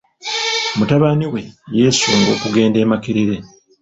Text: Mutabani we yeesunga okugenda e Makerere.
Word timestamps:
Mutabani 0.77 1.25
we 1.33 1.41
yeesunga 1.75 2.29
okugenda 2.35 2.77
e 2.83 2.85
Makerere. 2.91 3.35